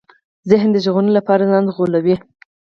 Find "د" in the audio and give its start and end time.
0.73-0.77